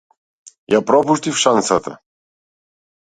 Ја 0.73 0.79
пропуштив 0.91 1.37
шансата. 1.41 1.93